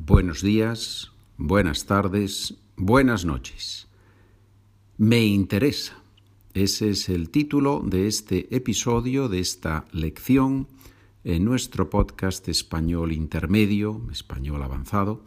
[0.00, 3.88] Buenos días, buenas tardes, buenas noches.
[4.96, 5.98] Me interesa.
[6.54, 10.68] Ese es el título de este episodio, de esta lección
[11.24, 15.24] en nuestro podcast español intermedio, español avanzado.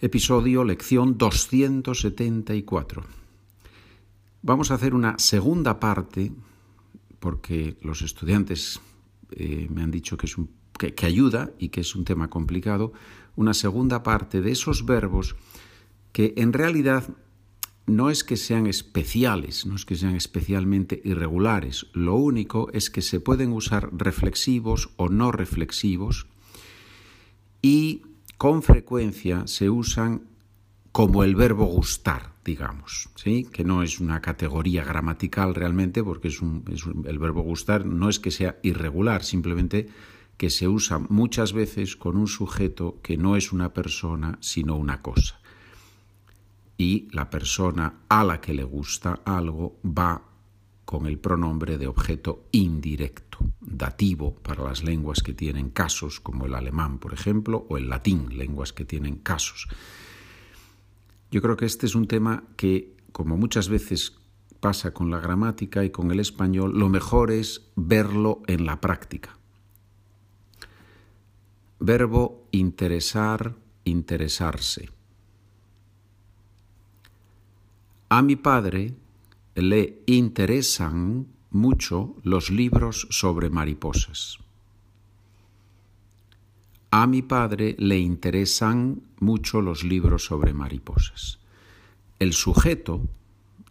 [0.00, 3.04] Episodio, lección 274.
[4.42, 6.32] Vamos a hacer una segunda parte,
[7.20, 8.80] porque los estudiantes
[9.30, 12.92] eh, me han dicho que, es un, que ayuda y que es un tema complicado
[13.36, 15.36] una segunda parte de esos verbos
[16.12, 17.08] que en realidad
[17.86, 23.02] no es que sean especiales, no es que sean especialmente irregulares, lo único es que
[23.02, 26.26] se pueden usar reflexivos o no reflexivos
[27.62, 28.02] y
[28.38, 30.22] con frecuencia se usan
[30.92, 33.46] como el verbo gustar, digamos, ¿sí?
[33.52, 36.40] que no es una categoría gramatical realmente, porque es
[37.04, 39.88] el verbo gustar no es que sea irregular, simplemente
[40.40, 45.02] que se usa muchas veces con un sujeto que no es una persona, sino una
[45.02, 45.38] cosa.
[46.78, 50.22] Y la persona a la que le gusta algo va
[50.86, 56.54] con el pronombre de objeto indirecto, dativo para las lenguas que tienen casos, como el
[56.54, 59.68] alemán, por ejemplo, o el latín, lenguas que tienen casos.
[61.30, 64.16] Yo creo que este es un tema que, como muchas veces
[64.58, 69.36] pasa con la gramática y con el español, lo mejor es verlo en la práctica.
[71.82, 74.90] Verbo interesar, interesarse.
[78.10, 78.94] A mi padre
[79.54, 84.38] le interesan mucho los libros sobre mariposas.
[86.90, 91.38] A mi padre le interesan mucho los libros sobre mariposas.
[92.18, 93.08] El sujeto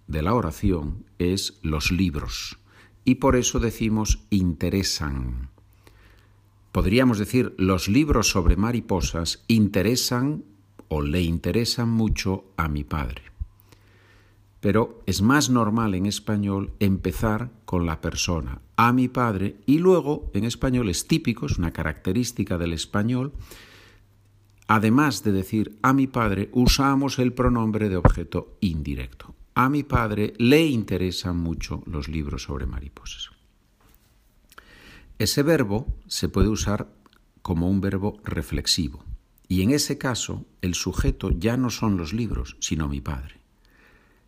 [0.07, 2.57] de la oración es los libros
[3.05, 5.51] y por eso decimos interesan.
[6.71, 10.43] Podríamos decir, los libros sobre mariposas interesan
[10.87, 13.23] o le interesan mucho a mi padre.
[14.59, 20.29] Pero es más normal en español empezar con la persona, a mi padre, y luego
[20.33, 23.31] en español es típico, es una característica del español,
[24.67, 29.33] además de decir a mi padre, usamos el pronombre de objeto indirecto.
[29.55, 33.38] A mi padre le interesan mucho los libros sobre mariposas.
[35.19, 36.87] Ese verbo se puede usar
[37.41, 39.03] como un verbo reflexivo
[39.49, 43.35] y en ese caso el sujeto ya no son los libros, sino mi padre.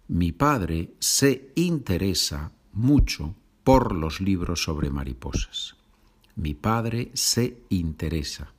[0.10, 5.78] Mi padre se interesa mucho por los libros sobre mariposas.
[6.36, 8.52] Mi padre se interesa.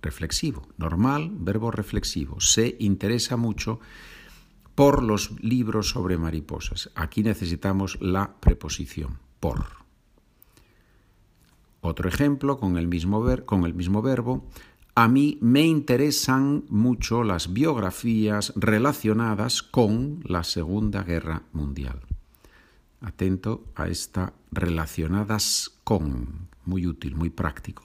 [0.00, 2.40] Reflexivo, normal, verbo reflexivo.
[2.40, 3.80] Se interesa mucho
[4.74, 6.90] por los libros sobre mariposas.
[6.94, 9.87] Aquí necesitamos la preposición por.
[11.80, 14.46] Otro ejemplo con el mismo, verbo.
[14.94, 22.00] A mí me interesan mucho las biografías relacionadas con la Segunda Guerra Mundial.
[23.00, 27.84] Atento a esta relacionadas con, muy útil, muy práctico.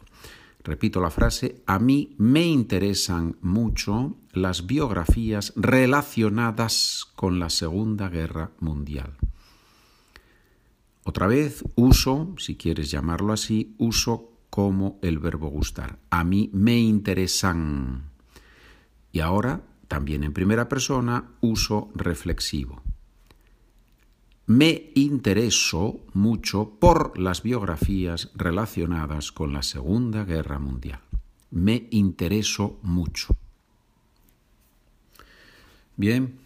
[0.64, 8.52] Repito la frase, a mí me interesan mucho las biografías relacionadas con la Segunda Guerra
[8.60, 9.14] Mundial.
[11.04, 16.00] Otra vez, uso, si quieres llamarlo así, uso como el verbo gustar.
[16.10, 18.04] A mí me interesan.
[19.12, 22.82] Y ahora, también en primera persona, uso reflexivo.
[24.46, 31.00] Me intereso mucho por las biografías relacionadas con la Segunda Guerra Mundial.
[31.52, 33.36] Me intereso mucho.
[35.96, 36.43] Bien,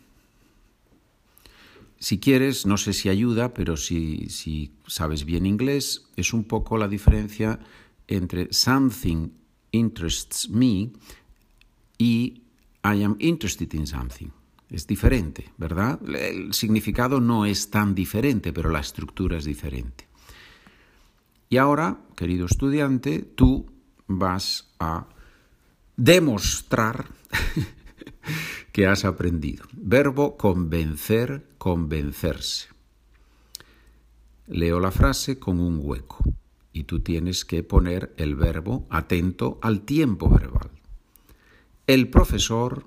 [2.07, 4.29] si quieres, no sé si ayuda, pero si,
[4.88, 7.59] sabes bien inglés, es un poco la diferencia
[8.07, 9.28] entre something
[9.72, 10.94] interests me
[11.97, 12.44] y
[12.81, 14.29] I am interested in something.
[14.69, 16.00] Es diferente, ¿verdad?
[16.07, 20.07] El significado no es tan diferente, pero la estructura es diferente.
[21.50, 23.66] Y ahora, querido estudiante, tú
[24.07, 25.09] vas a
[25.97, 27.09] demostrar
[28.78, 29.66] que has aprendido.
[29.74, 32.68] Verbo convencer, convencerse.
[34.46, 36.20] Leo la frase con un hueco
[36.74, 40.70] y tú tienes que poner el verbo atento al tiempo verbal.
[41.88, 42.85] El profesor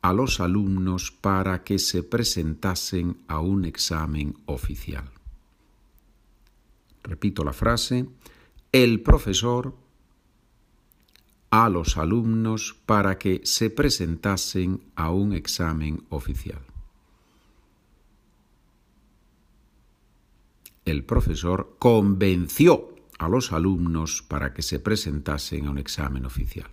[0.00, 5.10] a los alumnos para que se presentasen a un examen oficial.
[7.02, 8.06] Repito la frase.
[8.70, 9.74] El profesor
[11.56, 16.58] a los alumnos para que se presentasen a un examen oficial.
[20.84, 26.68] El profesor convenció a los alumnos para que se presentasen a un examen oficial.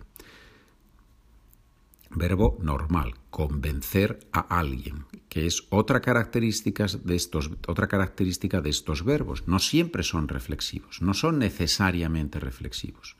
[2.10, 9.04] Verbo normal, convencer a alguien, que es otra característica de estos, otra característica de estos
[9.04, 9.46] verbos.
[9.46, 13.16] No siempre son reflexivos, no son necesariamente reflexivos,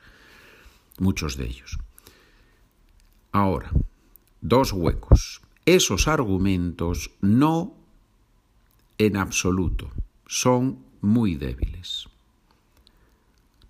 [0.98, 1.78] muchos de ellos.
[3.32, 3.70] Ahora,
[4.40, 5.40] dos huecos.
[5.64, 7.74] Esos argumentos no
[8.98, 9.90] en absoluto
[10.26, 12.08] son muy débiles.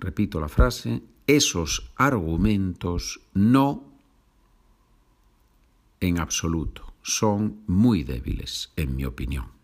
[0.00, 3.84] Repito la frase, esos argumentos no
[6.00, 9.61] en absoluto son muy débiles, en mi opinión.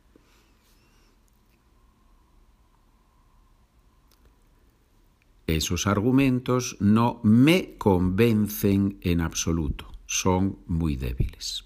[5.48, 11.64] Esos argumentos no me convencen en absoluto, son muy débiles.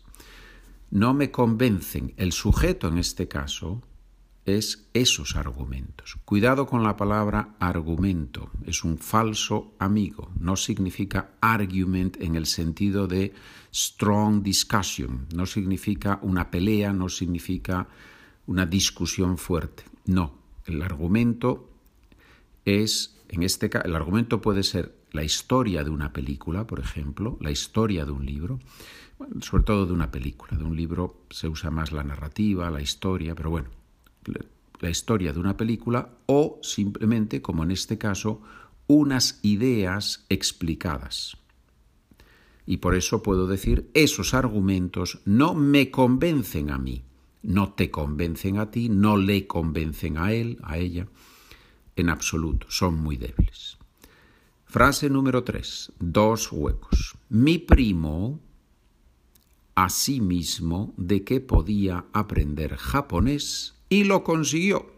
[0.90, 2.14] No me convencen.
[2.16, 3.82] El sujeto en este caso
[4.44, 6.16] es esos argumentos.
[6.24, 13.08] Cuidado con la palabra argumento, es un falso amigo, no significa argument en el sentido
[13.08, 13.32] de
[13.74, 17.88] strong discussion, no significa una pelea, no significa
[18.46, 19.84] una discusión fuerte.
[20.06, 20.34] No,
[20.66, 21.68] el argumento
[22.64, 27.38] es, en este caso, el argumento puede ser la historia de una película, por ejemplo,
[27.40, 28.60] la historia de un libro,
[29.40, 33.34] sobre todo de una película, de un libro se usa más la narrativa, la historia,
[33.34, 33.70] pero bueno,
[34.80, 38.42] la historia de una película o simplemente, como en este caso,
[38.86, 41.36] unas ideas explicadas.
[42.66, 47.02] Y por eso puedo decir, esos argumentos no me convencen a mí,
[47.42, 51.06] no te convencen a ti, no le convencen a él, a ella,
[51.96, 53.78] en absoluto, son muy débiles.
[54.64, 57.14] Frase número tres, dos huecos.
[57.28, 58.40] Mi primo,
[59.74, 64.90] asimismo, de que podía aprender japonés, y lo consiguió.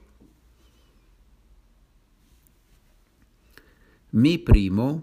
[4.12, 5.02] Mi primo,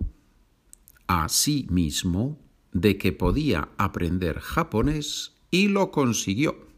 [1.08, 2.40] a sí mismo,
[2.72, 6.71] de que podía aprender japonés y lo consiguió.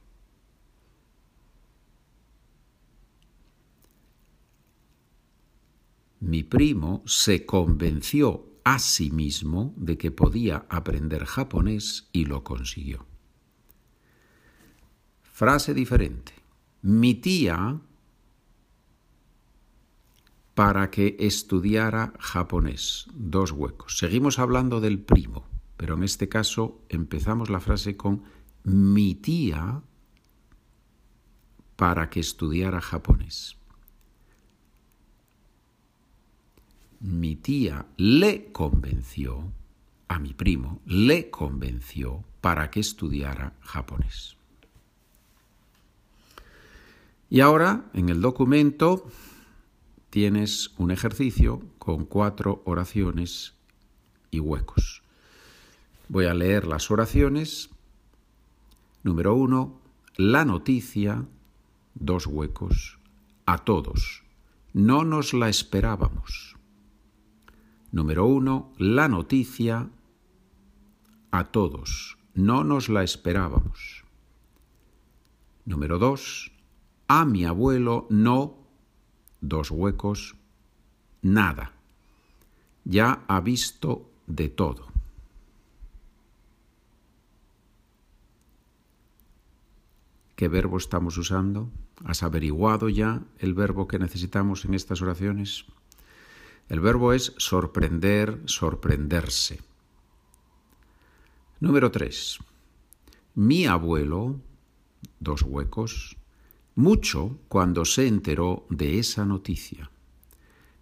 [6.24, 13.06] Mi primo se convenció a sí mismo de que podía aprender japonés y lo consiguió.
[15.22, 16.32] Frase diferente
[16.82, 17.78] mi tía
[20.54, 23.08] para que estudiara japonés.
[23.14, 23.98] Dos huecos.
[23.98, 28.24] Seguimos hablando del primo, pero en este caso empezamos la frase con
[28.64, 29.82] mi tía
[31.76, 33.58] para que estudiara japonés.
[37.04, 39.52] Mi tía le convenció,
[40.08, 44.38] a mi primo, le convenció para que estudiara japonés.
[47.30, 49.06] Y ahora, en el documento,
[50.12, 53.54] tienes un ejercicio con cuatro oraciones
[54.32, 55.04] y huecos.
[56.08, 57.70] Voy a leer las oraciones.
[59.04, 59.78] Número uno,
[60.16, 61.26] la noticia,
[61.96, 62.98] dos huecos,
[63.46, 64.24] a todos.
[64.72, 66.53] No nos la esperábamos.
[67.94, 69.88] Número uno, la noticia,
[71.30, 72.18] a todos.
[72.34, 74.04] No nos la esperábamos.
[75.66, 76.52] Número dos,
[77.08, 78.58] a mi abuelo no,
[79.42, 80.36] dos huecos,
[81.22, 81.74] nada.
[82.84, 84.88] Ya ha visto de todo.
[90.36, 91.70] ¿Qué verbo estamos usando?
[92.04, 95.68] ¿Has averiguado ya el verbo que necesitamos en estas oraciones?
[96.70, 99.60] El verbo es sorprender, sorprenderse.
[101.60, 102.40] Número 3.
[103.36, 104.40] Mi abuelo,
[105.20, 106.18] dos huecos,
[106.76, 109.92] mucho cuando se enteró de esa noticia.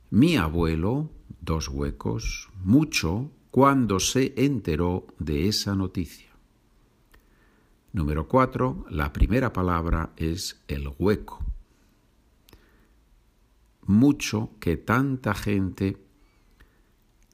[0.09, 1.09] Mi abuelo,
[1.41, 6.31] dos huecos, mucho cuando se enteró de esa noticia.
[7.93, 11.43] Número cuatro, la primera palabra es el hueco.
[13.91, 15.98] Mucho que tanta gente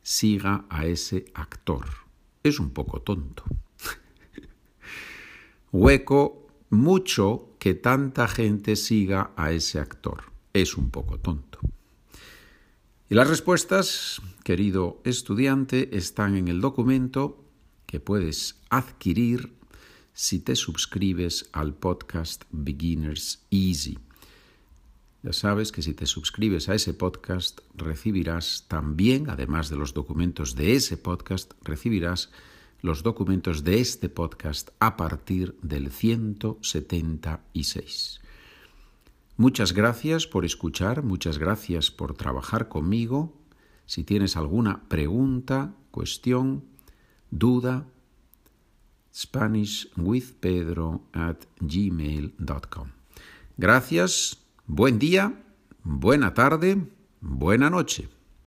[0.01, 1.85] siga a ese actor.
[2.41, 3.43] Es un poco tonto.
[5.71, 10.31] hueco, mucho que tanta gente siga a ese actor.
[10.51, 11.59] Es un poco tonto.
[13.07, 17.45] Y las respuestas, querido estudiante, están en el documento
[17.85, 19.53] que puedes adquirir
[20.11, 23.99] si te suscribes al podcast Beginners Easy.
[25.27, 30.55] Ya sabes que si te suscribes a ese podcast recibirás también, además de los documentos
[30.55, 32.31] de ese podcast, recibirás
[32.79, 38.21] los documentos de este podcast a partir del 176.
[39.35, 43.37] Muchas gracias por escuchar, muchas gracias por trabajar conmigo.
[43.85, 46.63] Si tienes alguna pregunta, cuestión,
[47.31, 47.85] duda,
[49.13, 52.91] SpanishWithPedro at gmail.com.
[53.57, 55.41] Gracias, buen día,
[55.83, 56.77] buena tarde,
[57.21, 58.09] buena noche.